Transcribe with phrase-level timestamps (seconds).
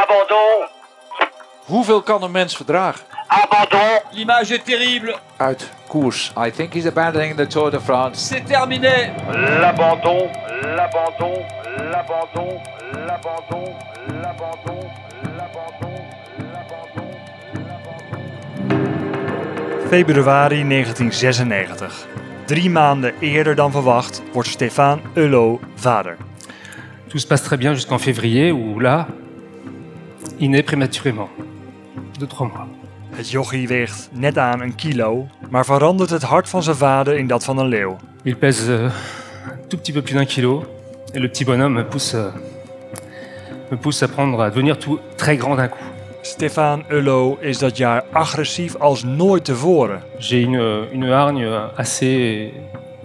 [0.00, 0.68] Abandon.
[1.64, 3.04] Hoeveel kan een mens verdragen?
[3.26, 4.00] Abandon.
[4.10, 5.16] L'image est terrible.
[5.36, 6.32] Uit koers.
[6.46, 8.26] I think he's abandoning the Tour de France.
[8.26, 9.12] C'est terminé.
[9.60, 10.30] L'abandon.
[10.62, 11.44] L'abandon.
[11.90, 12.60] L'abandon.
[13.06, 13.76] L'abandon.
[14.22, 14.90] L'abandon.
[15.36, 16.00] L'abandon.
[19.88, 22.06] Februari 1996.
[22.46, 26.16] Drie maanden eerder dan verwacht wordt Stefan Hulot vader.
[27.08, 29.06] Tout se passe très bien jusqu'en février où là,
[30.42, 31.28] il naît prématurément.
[32.18, 32.66] De trois mois.
[33.10, 37.26] Het jochie weegt net aan een kilo, maar verandert het hart van zijn vader in
[37.26, 37.96] dat van een leeuw.
[38.22, 40.64] Il pèse euh, un tout petit peu plus d'un kilo
[41.12, 42.32] et le petit bonhomme me pousse, euh,
[43.70, 45.84] me pousse à prendre, à devenir tout très grand d'un coup.
[46.22, 50.02] Stefan Hulot is dat jaar agressief als nooit tevoren.
[50.18, 52.52] J'ai une, une hargne assez,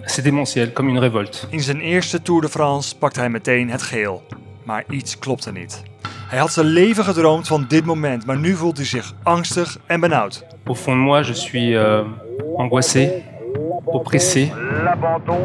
[0.04, 1.46] assez démentielle, comme une révolte.
[1.50, 4.22] In zijn eerste Tour de France pakt hij meteen het geel.
[4.64, 5.82] Maar iets klopte niet.
[6.28, 10.00] Hij had zijn leven gedroomd van dit moment, maar nu voelt hij zich angstig en
[10.00, 10.44] benauwd.
[10.64, 12.00] Au fond de moi, je suis euh,
[12.56, 13.22] angoissé,
[13.84, 14.52] oppressé.
[14.82, 15.40] L'abandon.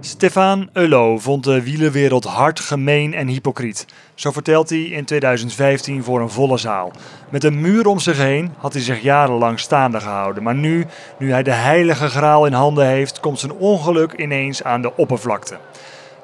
[0.00, 3.86] Stefan Hulot vond de wielerwereld hard, gemeen en hypocriet.
[4.14, 6.92] Zo vertelt hij in 2015 voor een volle zaal.
[7.28, 10.42] Met een muur om zich heen had hij zich jarenlang staande gehouden.
[10.42, 10.86] Maar nu,
[11.18, 15.58] nu hij de heilige graal in handen heeft, komt zijn ongeluk ineens aan de oppervlakte.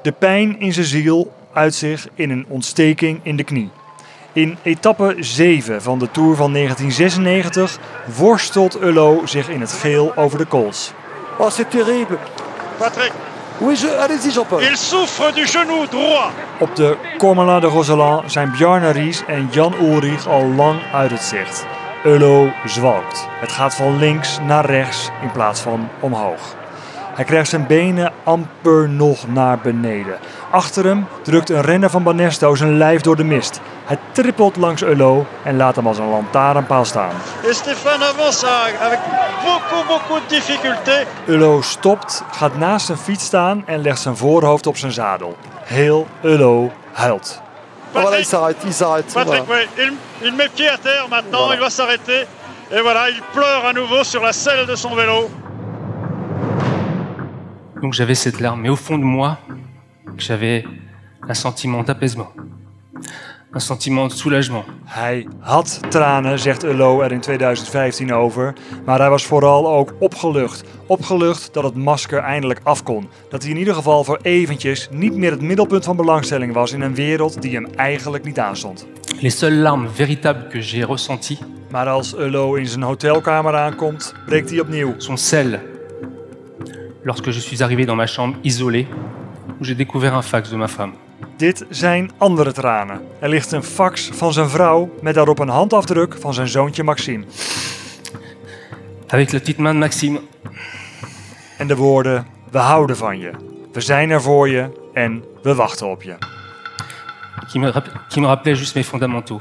[0.03, 3.71] De pijn in zijn ziel uit zich in een ontsteking in de knie.
[4.33, 7.79] In etappe 7 van de Tour van 1996
[8.17, 10.93] worstelt Hulot zich in het geel over de kools.
[11.39, 12.19] Oh, c'est terrible.
[12.79, 13.13] Patrick,
[13.59, 13.97] Oui, je...
[13.97, 14.61] allez-y, Jean-Paul.
[14.63, 16.31] il souffre du genou droit.
[16.59, 21.23] Op de Cormela de Roseland zijn Bjarne Ries en Jan Ulrich al lang uit het
[21.23, 21.67] zicht.
[22.05, 23.29] Ullo zwalkt.
[23.41, 26.55] Het gaat van links naar rechts in plaats van omhoog.
[27.15, 30.19] Hij krijgt zijn benen amper nog naar beneden.
[30.55, 33.61] Achter hem drukt een renner van Banesto zijn lijf door de mist.
[33.85, 37.11] Hij trippelt langs Ullo en laat hem als een lantaarnpaal staan.
[37.45, 38.99] Et Stéphane avance à- avec
[39.45, 41.07] beaucoup, beaucoup de difficultés.
[41.27, 45.37] Ullo stopt, gaat naast zijn fiets staan en legt zijn voorhoofd op zijn zadel.
[45.65, 47.41] Heel Ullo huilt.
[47.41, 49.13] Voilà, il Patrick, s'arrête, il s'arrête.
[49.13, 49.79] Patrick voilà.
[49.79, 51.55] il, il met pied à terre maintenant, Voilà.
[51.55, 52.27] il va s'arrêter.
[52.71, 55.29] Et voilà, il pleure à nouveau sur la selle de son vélo.
[57.83, 59.37] Donc j'avais cette larme, mais au fond de moi,
[60.17, 60.65] j'avais
[61.29, 62.33] un sentiment d'apaisement,
[63.53, 64.65] un sentiment de soulagement.
[64.85, 68.53] Hij had tranen, zegt Ullo er in 2015 over.
[68.85, 70.65] Maar hij was vooral ook opgelucht.
[70.87, 73.09] Opgelucht dat het masker eindelijk af kon.
[73.31, 76.81] Dat hij in ieder geval voor eventjes niet meer het middelpunt van belangstelling was in
[76.81, 78.87] een wereld die hem eigenlijk niet aanstond.
[79.21, 81.39] Les seules larmes véritables que j'ai ressenties
[81.71, 84.95] Maar als Ullo in zijn hotelkamer aankomt, breekt hij opnieuw.
[84.97, 85.61] sont celles
[87.05, 88.87] lorsque je suis arrivé dans ma chambre isolée,
[89.61, 90.93] où j'ai découvert un fax de ma femme.
[91.37, 93.01] Dit zijn andere tranen.
[93.19, 97.25] Er ligt een fax van zijn vrouw met daarop een handafdruk van zijn zoontje Maxime.
[99.09, 100.21] Avec la petite main de Maxime,
[101.59, 103.31] En de woorden: We houden van je.
[103.73, 106.17] We zijn er voor je en we wachten op je.
[107.47, 107.73] qui me,
[108.09, 109.41] qui me rappelait juste mes fondamentaux.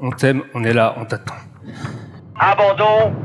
[0.00, 1.38] On t'aime, on est là, on t'attend.
[2.34, 3.23] Abandon.